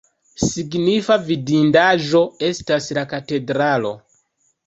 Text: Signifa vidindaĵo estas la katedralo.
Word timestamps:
Signifa 0.43 1.17
vidindaĵo 1.27 2.23
estas 2.49 2.89
la 2.99 3.05
katedralo. 3.13 3.93